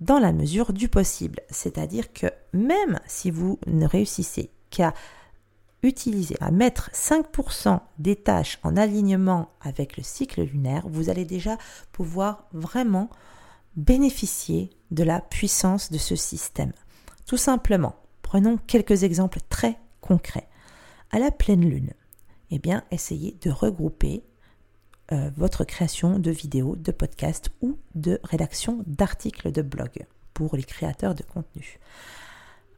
dans 0.00 0.18
la 0.18 0.32
mesure 0.32 0.72
du 0.72 0.88
possible. 0.88 1.40
C'est-à-dire 1.50 2.12
que 2.12 2.26
même 2.52 2.98
si 3.06 3.30
vous 3.30 3.58
ne 3.66 3.86
réussissez 3.86 4.50
qu'à 4.70 4.94
utiliser, 5.82 6.36
à 6.40 6.50
mettre 6.50 6.90
5% 6.92 7.80
des 7.98 8.16
tâches 8.16 8.58
en 8.62 8.76
alignement 8.76 9.50
avec 9.60 9.96
le 9.96 10.02
cycle 10.02 10.42
lunaire, 10.42 10.86
vous 10.88 11.08
allez 11.08 11.24
déjà 11.24 11.56
pouvoir 11.92 12.48
vraiment 12.52 13.08
bénéficier 13.76 14.70
de 14.90 15.04
la 15.04 15.20
puissance 15.20 15.92
de 15.92 15.98
ce 15.98 16.16
système. 16.16 16.72
Tout 17.26 17.36
simplement, 17.36 17.94
prenons 18.22 18.58
quelques 18.66 19.04
exemples 19.04 19.40
très 19.48 19.78
concrets. 20.00 20.48
À 21.10 21.18
la 21.18 21.30
pleine 21.30 21.68
lune, 21.68 21.92
eh 22.50 22.58
bien, 22.58 22.84
essayez 22.90 23.36
de 23.42 23.50
regrouper 23.50 24.22
euh, 25.12 25.30
votre 25.36 25.64
création 25.64 26.18
de 26.18 26.30
vidéos, 26.30 26.76
de 26.76 26.92
podcasts 26.92 27.50
ou 27.60 27.78
de 27.94 28.18
rédaction 28.24 28.82
d'articles 28.86 29.52
de 29.52 29.62
blog 29.62 30.06
pour 30.34 30.56
les 30.56 30.64
créateurs 30.64 31.14
de 31.14 31.22
contenu. 31.22 31.78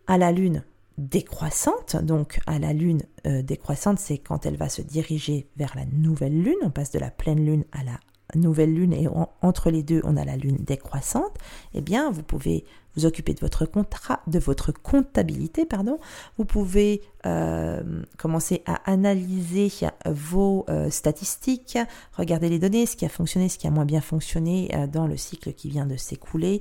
À 0.06 0.18
la 0.18 0.32
lune 0.32 0.62
décroissante, 0.98 1.96
donc 1.96 2.40
à 2.46 2.58
la 2.58 2.72
lune 2.72 3.02
euh, 3.26 3.42
décroissante, 3.42 3.98
c'est 3.98 4.18
quand 4.18 4.46
elle 4.46 4.56
va 4.56 4.68
se 4.68 4.82
diriger 4.82 5.48
vers 5.56 5.75
la 5.76 5.87
nouvelle 5.87 6.42
lune, 6.42 6.56
on 6.62 6.70
passe 6.70 6.90
de 6.90 6.98
la 6.98 7.10
pleine 7.10 7.44
lune 7.44 7.64
à 7.72 7.84
la 7.84 7.98
nouvelle 8.35 8.75
lune 8.75 8.92
et 8.92 9.08
entre 9.42 9.70
les 9.70 9.82
deux 9.82 10.00
on 10.04 10.16
a 10.16 10.25
la 10.25 10.37
lune 10.37 10.58
décroissante, 10.61 11.37
eh 11.75 11.80
bien 11.80 12.11
vous 12.11 12.23
pouvez 12.23 12.64
vous 12.99 13.06
occuper 13.06 13.32
de 13.32 13.40
votre 13.40 13.64
contrat, 13.64 14.20
de 14.26 14.40
votre 14.40 14.73
comptabilité, 14.73 15.64
pardon. 15.66 16.00
Vous 16.37 16.44
pouvez 16.44 17.02
euh, 17.26 18.02
commencer 18.16 18.62
à 18.66 18.90
analyser 18.90 19.70
vos 20.04 20.64
euh, 20.68 20.90
statistiques, 20.90 21.78
regarder 22.16 22.49
les 22.49 22.58
données, 22.58 22.87
ce 22.87 22.97
qui 22.97 23.04
a 23.04 23.08
fonctionné, 23.08 23.49
ce 23.49 23.58
qui 23.58 23.68
a 23.68 23.70
moins 23.70 23.85
bien 23.85 24.00
fonctionné 24.00 24.70
euh, 24.75 24.88
dans 24.88 25.06
le 25.06 25.16
cycle 25.16 25.52
qui 25.52 25.68
vient 25.68 25.87
de 25.87 25.97
s'écouler, 25.97 26.61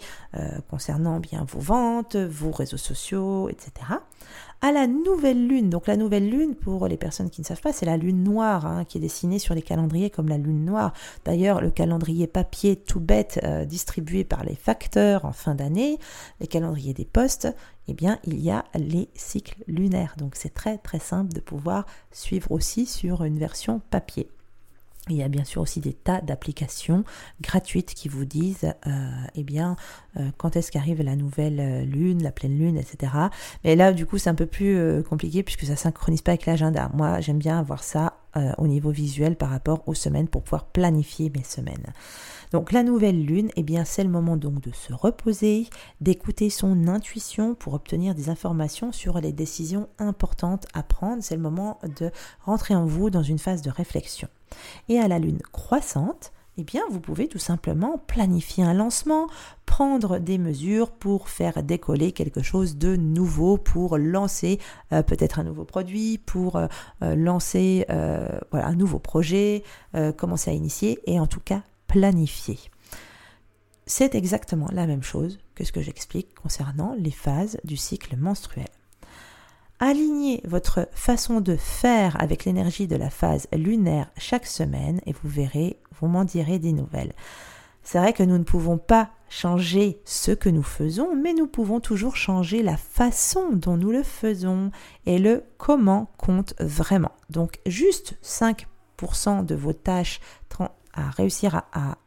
concernant 0.70 1.20
bien 1.20 1.46
vos 1.48 1.60
ventes, 1.60 2.16
vos 2.16 2.52
réseaux 2.52 2.78
sociaux, 2.78 3.50
etc 3.50 3.72
à 4.62 4.72
la 4.72 4.88
nouvelle 4.88 5.48
lune. 5.48 5.70
Donc 5.70 5.88
la 5.88 5.98
nouvelle 5.98 6.30
lune, 6.30 6.56
pour 6.56 6.88
les 6.88 6.98
personnes 6.98 7.30
qui 7.30 7.42
ne 7.42 7.46
savent 7.46 7.62
pas, 7.62 7.74
c'est 7.74 7.86
la 7.86 7.98
lune 7.98 8.24
noire 8.24 8.66
hein, 8.66 8.86
qui 8.86 8.98
est 8.98 9.02
dessinée 9.02 9.40
sur 9.40 9.54
les 9.54 9.62
calendriers 9.62 10.10
comme 10.10 10.30
la 10.30 10.38
lune 10.38 10.66
noire. 10.66 10.94
D'ailleurs, 11.26 11.62
le 11.62 11.70
calendrier 11.70 12.28
papier 12.28 12.76
tout 12.76 13.00
bête 13.00 13.40
euh, 13.44 13.66
distribué 13.66 14.24
par 14.24 14.44
les 14.44 14.56
facteurs 14.56 15.26
en 15.26 15.32
fin 15.32 15.56
d'année, 15.56 16.00
les 16.40 16.48
calendriers 16.48 16.94
des 16.94 17.06
postes, 17.06 17.48
eh 17.88 17.94
bien, 17.94 18.20
il 18.26 18.40
y 18.40 18.52
a 18.52 18.66
les 18.76 19.10
cycles 19.14 19.64
lunaires. 19.68 20.16
Donc 20.18 20.36
c'est 20.36 20.54
très 20.54 20.78
très 20.78 21.00
simple 21.00 21.34
de 21.34 21.40
pouvoir 21.40 21.86
suivre 22.12 22.52
aussi 22.52 22.86
sur 22.86 23.24
une 23.24 23.40
version 23.40 23.82
papier. 23.90 24.30
Il 25.10 25.18
y 25.18 25.24
a 25.24 25.28
bien 25.28 25.44
sûr 25.44 25.62
aussi 25.62 25.80
des 25.80 25.94
tas 25.94 26.22
d'applications 26.22 27.04
gratuites 27.42 27.94
qui 27.94 28.10
vous 28.10 28.26
disent, 28.26 28.74
euh, 28.86 29.10
eh 29.36 29.44
bien, 29.44 29.76
euh, 30.18 30.30
quand 30.38 30.56
est-ce 30.56 30.72
qu'arrive 30.72 31.02
la 31.02 31.16
nouvelle 31.16 31.60
euh, 31.60 31.86
lune, 31.86 32.24
la 32.24 32.32
pleine 32.32 32.58
lune, 32.58 32.78
etc. 32.78 33.14
Mais 33.64 33.76
là, 33.76 33.94
du 33.94 34.06
coup, 34.06 34.18
c'est 34.18 34.30
un 34.30 34.36
peu 34.36 34.46
plus 34.46 35.04
compliqué 35.04 35.44
puisque 35.44 35.66
ça 35.66 35.76
synchronise 35.76 36.22
pas 36.22 36.32
avec 36.32 36.46
l'agenda. 36.46 36.90
Moi, 36.94 37.20
j'aime 37.22 37.40
bien 37.40 37.60
avoir 37.60 37.84
ça 37.84 38.14
au 38.60 38.68
niveau 38.68 38.92
visuel 38.92 39.36
par 39.36 39.50
rapport 39.50 39.82
aux 39.88 39.96
semaines 39.96 40.28
pour 40.28 40.44
pouvoir 40.44 40.66
planifier 40.66 41.32
mes 41.36 41.44
semaines. 41.44 41.94
Donc 42.52 42.72
la 42.72 42.84
nouvelle 42.84 43.26
lune, 43.26 43.50
eh 43.56 43.64
bien 43.64 43.86
c'est 43.86 44.04
le 44.04 44.10
moment 44.10 44.38
donc 44.38 44.62
de 44.62 44.72
se 44.72 44.94
reposer, 44.94 45.68
d'écouter 46.02 46.50
son 46.50 46.88
intuition 46.88 47.56
pour 47.56 47.74
obtenir 47.74 48.16
des 48.16 48.30
informations 48.30 48.92
sur 48.92 49.20
les 49.20 49.34
décisions 49.34 49.90
importantes 50.00 50.66
à 50.74 50.84
prendre. 50.84 51.24
C'est 51.24 51.36
le 51.36 51.42
moment 51.42 51.80
de 51.98 52.12
rentrer 52.46 52.76
en 52.76 52.86
vous 52.86 53.10
dans 53.10 53.24
une 53.24 53.40
phase 53.40 53.62
de 53.62 53.70
réflexion. 53.70 54.28
Et 54.90 55.00
à 55.00 55.08
la 55.08 55.20
lune 55.20 55.42
croissante, 55.52 56.32
eh 56.60 56.64
bien, 56.64 56.82
vous 56.90 57.00
pouvez 57.00 57.28
tout 57.28 57.38
simplement 57.38 58.00
planifier 58.08 58.64
un 58.64 58.74
lancement, 58.74 59.28
prendre 59.68 60.18
des 60.18 60.40
mesures 60.40 60.90
pour 60.90 61.30
faire 61.30 61.62
décoller 61.62 62.12
quelque 62.12 62.42
chose 62.42 62.78
de 62.78 62.96
nouveau, 62.96 63.58
pour 63.58 63.98
lancer 64.00 64.60
euh, 64.92 65.04
peut-être 65.04 65.38
un 65.38 65.44
nouveau 65.44 65.66
produit, 65.66 66.18
pour 66.18 66.56
euh, 66.56 66.68
euh, 67.04 67.16
lancer 67.16 67.86
un 67.90 68.76
nouveau 68.76 69.00
projet, 69.00 69.64
commencer 70.18 70.50
à 70.50 70.54
initier 70.54 71.00
et 71.06 71.20
en 71.20 71.28
tout 71.28 71.40
cas 71.40 71.62
planifier. 71.88 72.60
C'est 73.86 74.16
exactement 74.16 74.68
la 74.72 74.86
même 74.86 75.04
chose 75.04 75.40
que 75.56 75.64
ce 75.64 75.72
que 75.72 75.82
j'explique 75.82 76.36
concernant 76.36 76.94
les 76.98 77.12
phases 77.12 77.58
du 77.64 77.78
cycle 77.78 78.18
menstruel. 78.18 78.68
Alignez 79.80 80.42
votre 80.44 80.90
façon 80.92 81.40
de 81.40 81.56
faire 81.56 82.22
avec 82.22 82.46
l'énergie 82.46 82.88
de 82.88 82.96
la 82.96 83.10
phase 83.10 83.48
lunaire 83.54 84.12
chaque 84.18 84.48
semaine 84.48 85.02
et 85.06 85.14
vous 85.14 85.30
verrez, 85.30 85.78
vous 86.00 86.08
m'en 86.08 86.26
direz 86.26 86.60
des 86.60 86.74
nouvelles. 86.74 87.14
C'est 87.84 88.00
vrai 88.00 88.12
que 88.12 88.24
nous 88.24 88.38
ne 88.38 88.44
pouvons 88.44 88.78
pas 88.78 89.12
changer 89.30 90.02
ce 90.04 90.32
que 90.32 90.50
nous 90.50 90.64
faisons, 90.64 91.16
mais 91.16 91.34
nous 91.34 91.48
pouvons 91.48 91.80
toujours 91.80 92.18
changer 92.18 92.64
la 92.64 92.76
façon 92.76 93.52
dont 93.54 93.78
nous 93.78 93.92
le 93.92 94.04
faisons 94.04 94.72
et 95.06 95.20
le 95.20 95.44
comment 95.58 96.12
compte 96.18 96.54
vraiment. 96.60 97.12
Donc 97.30 97.60
juste 97.66 98.18
5% 98.24 99.46
de 99.46 99.56
vos 99.56 99.74
tâches 99.74 100.20
à 100.98 101.10
réussir 101.12 101.64
à, 101.72 101.98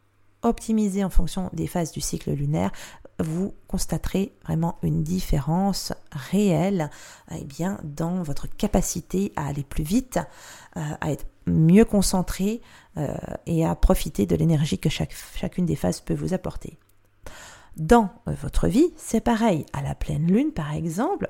optimiser 0.42 1.04
en 1.04 1.10
fonction 1.10 1.50
des 1.52 1.66
phases 1.66 1.92
du 1.92 2.00
cycle 2.00 2.30
lunaire, 2.30 2.72
vous 3.18 3.52
constaterez 3.68 4.32
vraiment 4.44 4.78
une 4.82 5.02
différence 5.02 5.92
réelle 6.12 6.88
eh 7.30 7.44
bien, 7.44 7.78
dans 7.84 8.22
votre 8.22 8.46
capacité 8.48 9.34
à 9.36 9.48
aller 9.48 9.64
plus 9.64 9.84
vite, 9.84 10.18
euh, 10.78 10.80
à 11.02 11.12
être 11.12 11.26
mieux 11.44 11.84
concentré 11.84 12.62
euh, 12.96 13.14
et 13.44 13.66
à 13.66 13.74
profiter 13.74 14.24
de 14.24 14.34
l'énergie 14.34 14.78
que 14.78 14.88
chaque, 14.88 15.14
chacune 15.34 15.66
des 15.66 15.76
phases 15.76 16.00
peut 16.00 16.14
vous 16.14 16.32
apporter. 16.32 16.78
Dans 17.76 18.08
votre 18.26 18.66
vie, 18.66 18.92
c'est 18.96 19.20
pareil. 19.20 19.66
À 19.74 19.82
la 19.82 19.94
pleine 19.94 20.26
lune, 20.26 20.52
par 20.52 20.72
exemple, 20.72 21.28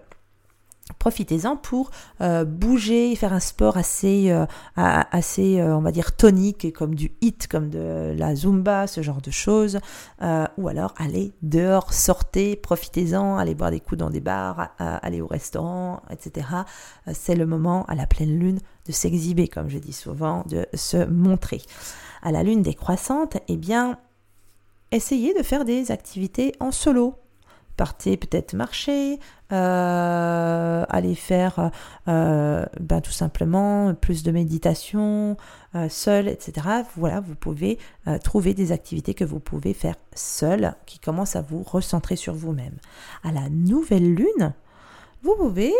profitez-en 0.99 1.57
pour 1.57 1.91
euh, 2.21 2.45
bouger, 2.45 3.15
faire 3.17 3.33
un 3.33 3.41
sport 3.41 3.77
assez, 3.77 4.31
euh, 4.31 4.47
assez 4.77 5.61
euh, 5.61 5.77
on 5.77 5.81
va 5.81 5.93
dire, 5.93 6.15
tonique, 6.17 6.73
comme 6.73 6.95
du 6.95 7.13
hit, 7.21 7.49
comme 7.49 7.71
de 7.71 8.15
la 8.17 8.35
zumba, 8.35 8.87
ce 8.87 9.03
genre 9.03 9.21
de 9.21 9.31
choses. 9.31 9.79
ou 10.59 10.69
alors 10.69 10.95
allez 10.99 11.33
dehors, 11.43 11.93
sortez, 11.93 12.57
profitez-en, 12.57 13.37
allez 13.37 13.55
boire 13.55 13.71
des 13.71 13.81
coups 13.81 13.99
dans 13.99 14.11
des 14.11 14.21
bars, 14.21 14.71
allez 14.79 15.21
au 15.21 15.27
restaurant, 15.27 16.03
etc. 16.11 16.47
C'est 17.13 17.35
le 17.35 17.47
moment 17.47 17.85
à 17.87 17.95
la 17.95 18.07
pleine 18.07 18.39
lune 18.39 18.61
de 18.87 18.93
s'exhiber, 18.93 19.49
comme 19.49 19.69
je 19.69 19.79
dis 19.79 19.93
souvent, 19.93 20.45
de 20.49 20.67
se 20.75 21.05
montrer. 21.05 21.63
À 22.23 22.33
la 22.33 22.43
lune 22.43 22.63
décroissante, 22.63 23.39
eh 23.49 23.57
bien, 23.57 23.99
essayez 24.93 25.35
de 25.35 25.43
faire 25.43 25.65
des 25.65 25.91
activités 25.91 26.53
en 26.61 26.71
solo, 26.71 27.15
partez 27.81 28.19
peut-être 28.19 28.53
marcher, 28.53 29.19
euh, 29.53 30.85
aller 30.87 31.15
faire 31.15 31.71
euh, 32.09 32.67
ben, 32.79 33.01
tout 33.01 33.11
simplement 33.11 33.95
plus 33.95 34.23
de 34.23 34.31
méditation 34.31 35.39
euh, 35.75 35.89
seul, 35.89 36.29
etc. 36.29 36.67
Voilà, 36.99 37.21
vous 37.21 37.35
pouvez 37.35 37.79
trouver 38.23 38.53
des 38.53 38.73
activités 38.73 39.15
que 39.15 39.25
vous 39.25 39.41
pouvez 39.41 39.73
faire 39.73 39.95
seul 40.15 40.75
qui 40.85 40.99
commencent 40.99 41.37
à 41.37 41.41
vous 41.41 41.63
recentrer 41.63 42.17
sur 42.17 42.35
vous-même. 42.35 42.77
À 43.25 43.33
la 43.33 43.49
nouvelle 43.49 44.15
lune, 44.15 44.53
vous 45.23 45.35
pouvez, 45.37 45.73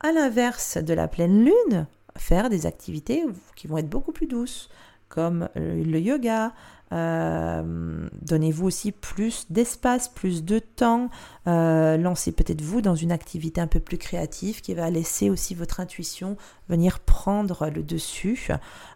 à 0.00 0.12
l'inverse 0.12 0.76
de 0.76 0.92
la 0.92 1.08
pleine 1.08 1.42
lune, 1.42 1.86
faire 2.18 2.50
des 2.50 2.66
activités 2.66 3.24
qui 3.56 3.66
vont 3.66 3.78
être 3.78 3.88
beaucoup 3.88 4.12
plus 4.12 4.26
douces, 4.26 4.68
comme 5.08 5.48
le 5.54 5.98
yoga, 5.98 6.52
euh, 6.92 8.08
donnez-vous 8.22 8.66
aussi 8.66 8.92
plus 8.92 9.46
d'espace, 9.50 10.08
plus 10.08 10.44
de 10.44 10.58
temps. 10.58 11.08
Euh, 11.46 11.96
lancez 11.96 12.32
peut-être 12.32 12.62
vous 12.62 12.80
dans 12.80 12.94
une 12.94 13.12
activité 13.12 13.60
un 13.60 13.66
peu 13.66 13.80
plus 13.80 13.98
créative 13.98 14.60
qui 14.60 14.74
va 14.74 14.90
laisser 14.90 15.30
aussi 15.30 15.54
votre 15.54 15.80
intuition 15.80 16.36
venir 16.68 17.00
prendre 17.00 17.68
le 17.70 17.82
dessus 17.82 18.48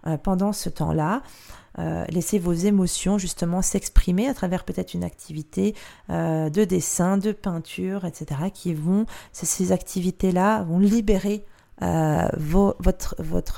euh, 0.06 0.16
pendant 0.16 0.52
ce 0.52 0.68
temps-là. 0.68 1.22
laissez 2.08 2.38
vos 2.38 2.52
émotions 2.52 3.18
justement 3.18 3.60
s'exprimer 3.60 4.28
à 4.28 4.34
travers 4.34 4.64
peut-être 4.64 4.94
une 4.94 5.02
activité 5.02 5.74
de 6.08 6.64
dessin, 6.64 7.18
de 7.18 7.32
peinture, 7.32 8.04
etc. 8.04 8.42
qui 8.52 8.74
vont, 8.74 9.06
ces 9.32 9.72
activités-là 9.72 10.62
vont 10.62 10.78
libérer 10.78 11.44
euh, 11.82 12.28
vos, 12.36 12.74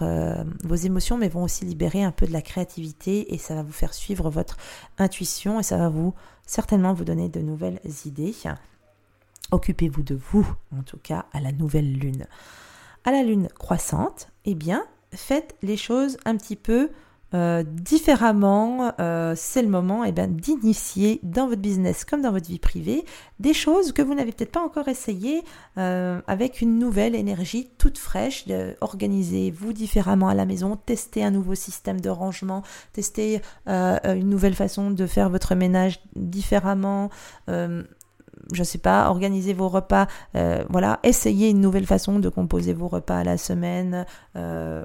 euh, 0.03 0.45
vos 0.65 0.75
émotions, 0.75 1.19
mais 1.19 1.29
vont 1.29 1.43
aussi 1.43 1.65
libérer 1.65 2.03
un 2.03 2.13
peu 2.13 2.27
de 2.27 2.33
la 2.33 2.43
créativité 2.43 3.35
et 3.35 3.39
ça 3.39 3.55
va 3.55 3.63
vous 3.63 3.73
faire 3.73 3.93
suivre 3.93 4.31
votre 4.31 4.57
intuition 4.99 5.61
et 5.61 5.63
ça 5.63 5.77
va 5.77 5.89
vous 5.89 6.15
certainement 6.47 6.95
vous 6.95 7.05
donner 7.05 7.29
de 7.29 7.41
nouvelles 7.41 7.81
idées. 8.07 8.35
Occupez-vous 9.51 10.03
de 10.03 10.15
vous, 10.15 10.47
en 10.77 10.83
tout 10.83 10.99
cas, 10.99 11.27
à 11.33 11.41
la 11.41 11.53
nouvelle 11.53 11.93
lune. 11.93 12.27
À 13.05 13.13
la 13.13 13.23
lune 13.23 13.49
croissante, 13.59 14.29
eh 14.45 14.55
bien, 14.55 14.85
faites 15.13 15.55
les 15.63 15.77
choses 15.77 16.17
un 16.25 16.37
petit 16.37 16.57
peu 16.57 16.91
euh, 17.35 17.65
différemment, 17.67 18.93
euh, 19.01 19.35
c'est 19.37 19.63
le 19.63 19.69
moment 19.69 20.05
eh 20.05 20.13
ben, 20.13 20.31
d'initier 20.31 21.19
dans 21.25 21.49
votre 21.49 21.61
business 21.61 22.05
comme 22.05 22.23
dans 22.23 22.31
votre 22.31 22.47
vie 22.47 22.61
privée 22.61 23.05
des 23.41 23.53
choses 23.53 23.93
que 23.93 24.01
vous 24.01 24.15
n'avez 24.15 24.31
peut-être 24.31 24.53
pas 24.53 24.65
encore 24.65 24.87
essayé 24.87 25.43
euh, 25.77 26.21
avec 26.29 26.61
une 26.61 26.79
nouvelle 26.79 27.15
énergie 27.15 27.69
toute 27.79 27.99
fraîche. 27.99 28.45
Organisez-vous 28.81 29.73
différemment 29.73 30.29
à 30.29 30.35
la 30.35 30.47
maison, 30.47 30.77
testez 30.77 31.25
un 31.25 31.31
nouveau 31.31 31.55
système 31.55 32.01
de 32.01 32.11
rangement, 32.11 32.63
testez 32.93 33.41
une 33.67 34.31
nouvelle 34.31 34.55
façon 34.55 34.91
de 34.91 35.07
faire 35.07 35.29
votre 35.29 35.55
ménage 35.55 36.01
différemment 36.15 37.11
je 38.53 38.63
sais 38.63 38.79
pas, 38.79 39.09
organisez 39.09 39.53
vos 39.53 39.69
repas, 39.69 40.07
euh, 40.35 40.65
voilà, 40.69 41.01
essayez 41.03 41.51
une 41.51 41.61
nouvelle 41.61 41.87
façon 41.87 42.19
de 42.19 42.29
composer 42.29 42.73
vos 42.73 42.89
repas 42.89 43.19
à 43.19 43.25
la 43.25 43.39
semaine, 43.39 44.07
euh, 44.37 44.85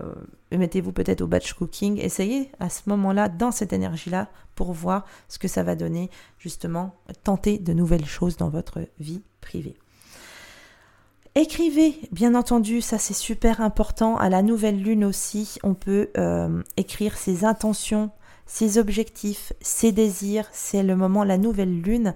mettez-vous 0.51 0.91
peut-être 0.91 1.21
au 1.21 1.27
batch 1.27 1.53
cooking, 1.53 1.99
essayez 1.99 2.51
à 2.59 2.69
ce 2.69 2.81
moment-là, 2.87 3.29
dans 3.29 3.51
cette 3.51 3.73
énergie-là, 3.73 4.27
pour 4.55 4.73
voir 4.73 5.05
ce 5.27 5.39
que 5.39 5.47
ça 5.47 5.63
va 5.63 5.75
donner, 5.75 6.09
justement, 6.39 6.95
tenter 7.23 7.57
de 7.57 7.73
nouvelles 7.73 8.05
choses 8.05 8.37
dans 8.37 8.49
votre 8.49 8.79
vie 8.99 9.21
privée. 9.41 9.75
Écrivez, 11.35 11.97
bien 12.11 12.35
entendu, 12.35 12.81
ça 12.81 12.97
c'est 12.97 13.13
super 13.13 13.61
important. 13.61 14.17
À 14.17 14.27
la 14.27 14.41
nouvelle 14.41 14.81
lune 14.83 15.05
aussi, 15.05 15.59
on 15.63 15.75
peut 15.75 16.09
euh, 16.17 16.61
écrire 16.75 17.17
ses 17.17 17.45
intentions, 17.45 18.11
ses 18.45 18.77
objectifs, 18.77 19.53
ses 19.61 19.93
désirs. 19.93 20.49
C'est 20.51 20.83
le 20.83 20.97
moment, 20.97 21.23
la 21.23 21.37
nouvelle 21.37 21.81
lune 21.81 22.13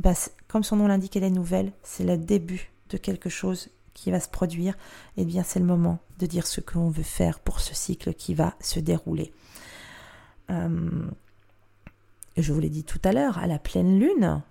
bah, 0.00 0.14
comme 0.48 0.62
son 0.62 0.76
nom 0.76 0.86
l'indique, 0.86 1.16
elle 1.16 1.24
est 1.24 1.30
nouvelle, 1.30 1.72
c'est 1.82 2.04
le 2.04 2.16
début 2.16 2.70
de 2.88 2.96
quelque 2.96 3.28
chose 3.28 3.68
qui 3.92 4.10
va 4.10 4.18
se 4.18 4.28
produire, 4.28 4.74
et 5.16 5.22
eh 5.22 5.24
bien 5.26 5.42
c'est 5.42 5.58
le 5.58 5.66
moment 5.66 5.98
de 6.18 6.24
dire 6.24 6.46
ce 6.46 6.62
que 6.62 6.74
l'on 6.74 6.88
veut 6.88 7.02
faire 7.02 7.38
pour 7.38 7.60
ce 7.60 7.74
cycle 7.74 8.14
qui 8.14 8.32
va 8.32 8.54
se 8.60 8.80
dérouler. 8.80 9.30
Euh, 10.50 11.06
je 12.38 12.52
vous 12.52 12.60
l'ai 12.60 12.70
dit 12.70 12.84
tout 12.84 13.00
à 13.04 13.12
l'heure, 13.12 13.36
à 13.38 13.46
la 13.46 13.58
pleine 13.58 13.98
lune, 13.98 14.42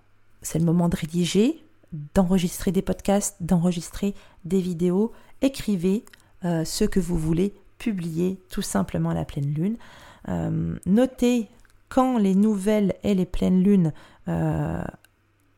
c'est 0.43 0.59
le 0.59 0.65
moment 0.65 0.87
de 0.87 0.95
rédiger, 0.95 1.65
d'enregistrer 2.13 2.71
des 2.71 2.83
podcasts, 2.83 3.37
d'enregistrer 3.41 4.13
des 4.45 4.61
vidéos. 4.61 5.11
Écrivez 5.41 6.05
euh, 6.45 6.63
ce 6.63 6.85
que 6.85 6.99
vous 6.99 7.17
voulez 7.17 7.55
publier 7.79 8.39
tout 8.51 8.61
simplement 8.61 9.09
à 9.09 9.15
la 9.15 9.25
pleine 9.25 9.51
lune. 9.51 9.77
Euh, 10.27 10.77
notez 10.85 11.49
quand 11.87 12.19
les 12.19 12.35
nouvelles 12.35 12.93
et 13.01 13.15
les 13.15 13.25
pleines 13.25 13.63
lunes 13.63 13.93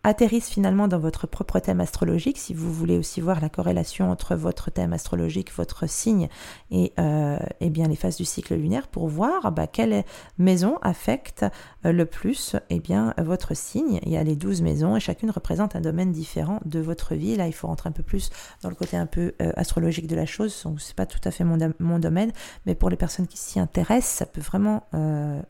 atterrissent 0.04 0.50
finalement 0.50 0.88
dans 0.88 1.00
votre 1.00 1.28
propre 1.28 1.60
thème 1.60 1.80
astrologique, 1.80 2.40
si 2.40 2.54
vous 2.54 2.74
voulez 2.74 2.98
aussi 2.98 3.22
voir 3.22 3.40
la 3.40 3.50
corrélation 3.50 4.10
entre 4.10 4.36
votre 4.36 4.72
thème 4.72 4.94
astrologique, 4.94 5.54
votre 5.56 5.88
signe 5.88 6.28
et, 6.72 6.92
euh, 7.00 7.38
eh 7.60 7.70
bien 7.70 7.88
les 7.88 7.96
phases 7.96 8.18
du 8.18 8.26
cycle 8.26 8.56
lunaire, 8.56 8.88
pour 8.88 9.08
voir 9.08 9.52
bah, 9.52 9.68
quelle 9.68 10.04
maison 10.40 10.78
affecte 10.82 11.46
euh, 11.86 11.92
le 11.92 12.06
plus 12.06 12.56
eh 12.70 12.80
bien, 12.80 13.14
votre 13.20 13.56
signe. 13.56 14.00
Il 14.04 14.10
y 14.10 14.18
a 14.18 14.24
les 14.24 14.36
12 14.36 14.62
maisons 14.64 14.96
et 14.96 15.00
chacune 15.00 15.30
représente 15.30 15.76
un 15.76 15.82
domaine 15.82 16.12
différent 16.12 16.60
de 16.66 16.80
votre 16.80 17.14
vie. 17.14 17.36
Là, 17.36 17.48
il 17.48 17.54
faut 17.54 17.68
rentrer 17.68 17.90
un 17.90 17.94
peu 17.94 18.04
plus 18.04 18.32
dans 18.64 18.70
le 18.70 18.76
côté 18.76 18.98
un 18.98 19.06
peu 19.06 19.34
euh, 19.42 19.52
astrologique 19.56 20.08
de 20.08 20.16
la 20.16 20.26
chose. 20.26 20.54
Ce 20.54 20.68
n'est 20.68 20.96
pas 20.96 21.06
tout 21.06 21.20
à 21.24 21.32
fait 21.32 21.44
mon, 21.44 21.58
mon, 21.80 22.00
domaine, 22.00 22.32
mais 22.66 22.74
pour 22.74 22.90
les 22.90 22.98
personnes 22.98 23.28
qui 23.28 23.38
s'y 23.38 23.60
intéressent, 23.60 24.16
ça 24.18 24.26
peut 24.26 24.42
vraiment 24.42 24.84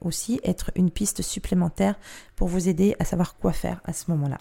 aussi 0.02 0.40
être 0.44 0.72
une 0.76 0.90
piste 0.90 1.22
supplémentaire 1.22 1.96
pour 2.36 2.48
vous 2.48 2.68
aider 2.68 2.96
à 3.00 3.06
savoir 3.06 3.38
quoi 3.38 3.54
faire 3.54 3.82
à 3.86 3.94
ce 3.94 4.12
moment-là. 4.12 4.41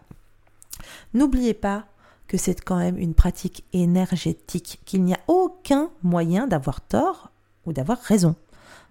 N'oubliez 1.14 1.54
pas 1.54 1.86
que 2.28 2.36
c'est 2.36 2.60
quand 2.60 2.76
même 2.76 2.96
une 2.96 3.14
pratique 3.14 3.64
énergétique, 3.72 4.80
qu'il 4.84 5.02
n'y 5.02 5.14
a 5.14 5.20
aucun 5.26 5.90
moyen 6.02 6.46
d'avoir 6.46 6.80
tort 6.80 7.30
ou 7.66 7.72
d'avoir 7.72 7.98
raison. 7.98 8.36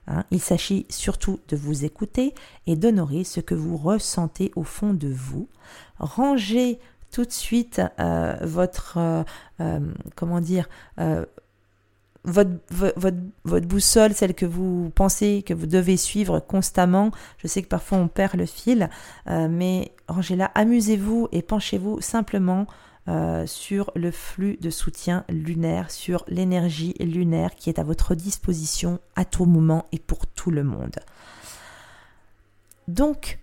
Hein. 0.07 0.23
il 0.31 0.41
s'agit 0.41 0.87
surtout 0.89 1.39
de 1.49 1.55
vous 1.55 1.85
écouter 1.85 2.33
et 2.65 2.75
d'honorer 2.75 3.23
ce 3.23 3.39
que 3.39 3.53
vous 3.53 3.77
ressentez 3.77 4.51
au 4.55 4.63
fond 4.63 4.93
de 4.93 5.07
vous. 5.07 5.47
Rangez 5.99 6.79
tout 7.11 7.25
de 7.25 7.31
suite 7.31 7.81
euh, 7.99 8.35
votre, 8.41 8.97
euh, 8.97 9.23
euh, 9.61 9.79
comment 10.15 10.41
dire, 10.41 10.67
votre, 12.29 13.65
boussole, 13.67 14.13
celle 14.13 14.33
que 14.33 14.45
vous 14.45 14.91
pensez 14.95 15.43
que 15.45 15.53
vous 15.53 15.67
devez 15.67 15.97
suivre 15.97 16.39
constamment. 16.39 17.11
Je 17.37 17.47
sais 17.47 17.61
que 17.61 17.67
parfois 17.67 17.97
on 17.97 18.07
perd 18.07 18.35
le 18.35 18.45
fil, 18.45 18.89
euh, 19.27 19.47
mais 19.49 19.91
rangez-la, 20.07 20.45
amusez-vous 20.45 21.27
et 21.31 21.41
penchez-vous 21.41 22.01
simplement 22.01 22.67
euh, 23.07 23.45
sur 23.47 23.91
le 23.95 24.11
flux 24.11 24.57
de 24.61 24.69
soutien 24.69 25.25
lunaire, 25.29 25.89
sur 25.89 26.23
l'énergie 26.27 26.93
lunaire 26.99 27.55
qui 27.55 27.69
est 27.69 27.79
à 27.79 27.83
votre 27.83 28.13
disposition 28.13 28.99
à 29.15 29.25
tout 29.25 29.45
moment 29.45 29.85
et 29.91 29.99
pour 29.99 30.27
tout 30.27 30.51
le 30.51 30.63
monde. 30.63 30.99
Donc, 32.87 33.39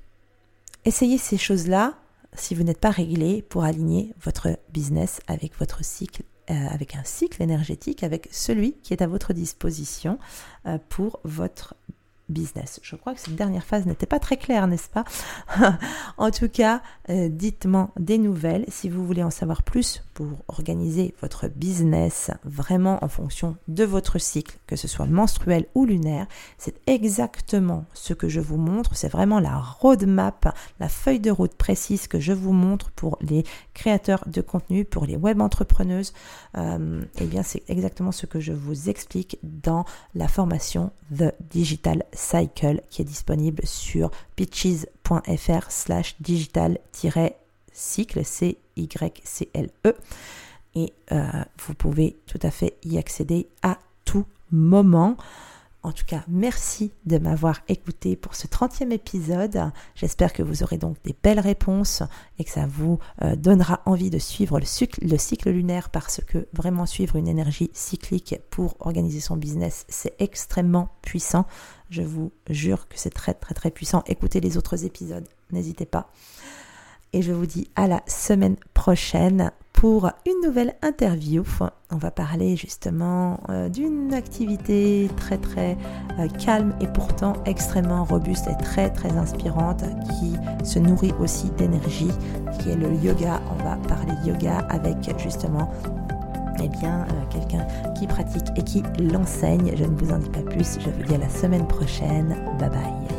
essayez 0.84 1.18
ces 1.18 1.38
choses-là 1.38 1.94
si 2.32 2.54
vous 2.54 2.62
n'êtes 2.62 2.80
pas 2.80 2.90
réglé 2.90 3.42
pour 3.42 3.64
aligner 3.64 4.12
votre 4.22 4.58
business 4.72 5.20
avec 5.26 5.58
votre 5.58 5.84
cycle 5.84 6.22
avec 6.52 6.96
un 6.96 7.04
cycle 7.04 7.42
énergétique, 7.42 8.02
avec 8.02 8.28
celui 8.30 8.74
qui 8.82 8.92
est 8.92 9.02
à 9.02 9.06
votre 9.06 9.32
disposition 9.32 10.18
euh, 10.66 10.78
pour 10.88 11.20
votre 11.24 11.74
Je 12.82 12.96
crois 12.96 13.14
que 13.14 13.20
cette 13.20 13.36
dernière 13.36 13.64
phase 13.64 13.86
n'était 13.86 14.06
pas 14.06 14.18
très 14.18 14.36
claire, 14.36 14.66
n'est-ce 14.66 14.88
pas 14.88 15.04
En 16.16 16.30
tout 16.30 16.48
cas, 16.48 16.82
euh, 17.08 17.28
dites-moi 17.28 17.90
des 17.98 18.18
nouvelles 18.18 18.64
si 18.68 18.88
vous 18.88 19.06
voulez 19.06 19.22
en 19.22 19.30
savoir 19.30 19.62
plus 19.62 20.02
pour 20.12 20.28
organiser 20.48 21.14
votre 21.20 21.46
business 21.48 22.30
vraiment 22.44 22.98
en 23.04 23.08
fonction 23.08 23.56
de 23.68 23.84
votre 23.84 24.18
cycle, 24.18 24.58
que 24.66 24.74
ce 24.74 24.88
soit 24.88 25.06
menstruel 25.06 25.66
ou 25.74 25.84
lunaire. 25.84 26.26
C'est 26.58 26.80
exactement 26.88 27.84
ce 27.94 28.12
que 28.12 28.28
je 28.28 28.40
vous 28.40 28.56
montre. 28.56 28.96
C'est 28.96 29.08
vraiment 29.08 29.38
la 29.38 29.56
roadmap, 29.56 30.52
la 30.80 30.88
feuille 30.88 31.20
de 31.20 31.30
route 31.30 31.54
précise 31.54 32.08
que 32.08 32.18
je 32.18 32.32
vous 32.32 32.52
montre 32.52 32.90
pour 32.92 33.18
les 33.20 33.44
créateurs 33.74 34.24
de 34.26 34.40
contenu, 34.40 34.84
pour 34.84 35.06
les 35.06 35.16
web 35.16 35.40
entrepreneuses. 35.40 36.12
Euh, 36.56 37.04
eh 37.20 37.26
bien, 37.26 37.42
c'est 37.42 37.62
exactement 37.68 38.10
ce 38.10 38.26
que 38.26 38.40
je 38.40 38.52
vous 38.52 38.88
explique 38.88 39.38
dans 39.42 39.84
la 40.14 40.28
formation 40.28 40.90
The 41.16 41.34
Digital 41.50 42.02
Cycle 42.16 42.82
qui 42.90 43.02
est 43.02 43.04
disponible 43.04 43.64
sur 43.66 44.10
pitches.fr 44.36 45.70
slash 45.70 46.16
digital-cycle, 46.20 48.24
C-Y-C-L-E. 48.24 49.94
Et 50.74 50.92
euh, 51.12 51.44
vous 51.64 51.74
pouvez 51.74 52.16
tout 52.26 52.40
à 52.42 52.50
fait 52.50 52.76
y 52.84 52.98
accéder 52.98 53.48
à 53.62 53.78
tout 54.04 54.26
moment. 54.50 55.16
En 55.86 55.92
tout 55.92 56.04
cas, 56.04 56.24
merci 56.26 56.90
de 57.04 57.16
m'avoir 57.16 57.60
écouté 57.68 58.16
pour 58.16 58.34
ce 58.34 58.48
30e 58.48 58.90
épisode. 58.90 59.70
J'espère 59.94 60.32
que 60.32 60.42
vous 60.42 60.64
aurez 60.64 60.78
donc 60.78 60.96
des 61.04 61.14
belles 61.22 61.38
réponses 61.38 62.02
et 62.40 62.44
que 62.44 62.50
ça 62.50 62.66
vous 62.66 62.98
euh, 63.22 63.36
donnera 63.36 63.82
envie 63.86 64.10
de 64.10 64.18
suivre 64.18 64.58
le 64.58 64.64
cycle, 64.64 65.06
le 65.06 65.16
cycle 65.16 65.48
lunaire 65.48 65.90
parce 65.90 66.20
que 66.26 66.48
vraiment 66.52 66.86
suivre 66.86 67.14
une 67.14 67.28
énergie 67.28 67.70
cyclique 67.72 68.34
pour 68.50 68.74
organiser 68.80 69.20
son 69.20 69.36
business, 69.36 69.86
c'est 69.88 70.16
extrêmement 70.18 70.88
puissant. 71.02 71.46
Je 71.88 72.02
vous 72.02 72.32
jure 72.50 72.88
que 72.88 72.98
c'est 72.98 73.10
très 73.10 73.34
très 73.34 73.54
très 73.54 73.70
puissant. 73.70 74.02
Écoutez 74.08 74.40
les 74.40 74.56
autres 74.56 74.84
épisodes, 74.84 75.28
n'hésitez 75.52 75.86
pas. 75.86 76.10
Et 77.12 77.22
je 77.22 77.30
vous 77.30 77.46
dis 77.46 77.70
à 77.76 77.86
la 77.86 78.02
semaine 78.08 78.56
prochaine 78.74 79.52
pour 79.76 80.10
une 80.26 80.48
nouvelle 80.48 80.74
interview. 80.82 81.44
On 81.92 81.96
va 81.96 82.10
parler 82.10 82.56
justement 82.56 83.38
euh, 83.50 83.68
d'une 83.68 84.12
activité 84.14 85.08
très 85.16 85.38
très 85.38 85.76
euh, 86.18 86.26
calme 86.44 86.74
et 86.80 86.88
pourtant 86.88 87.34
extrêmement 87.44 88.04
robuste 88.04 88.48
et 88.48 88.62
très 88.64 88.90
très 88.90 89.12
inspirante 89.12 89.84
qui 90.18 90.34
se 90.64 90.80
nourrit 90.80 91.12
aussi 91.20 91.50
d'énergie, 91.50 92.10
qui 92.58 92.70
est 92.70 92.76
le 92.76 92.92
yoga. 92.94 93.40
On 93.52 93.62
va 93.62 93.76
parler 93.86 94.14
yoga 94.24 94.66
avec 94.70 94.96
justement 95.18 95.70
eh 96.62 96.68
bien, 96.68 97.02
euh, 97.02 97.26
quelqu'un 97.30 97.66
qui 97.94 98.06
pratique 98.06 98.46
et 98.56 98.62
qui 98.62 98.82
l'enseigne. 98.98 99.72
Je 99.76 99.84
ne 99.84 99.94
vous 99.94 100.10
en 100.10 100.18
dis 100.18 100.30
pas 100.30 100.40
plus. 100.40 100.78
Je 100.80 100.90
vous 100.90 101.02
dis 101.06 101.14
à 101.14 101.18
la 101.18 101.28
semaine 101.28 101.68
prochaine. 101.68 102.34
Bye 102.58 102.70
bye. 102.70 103.15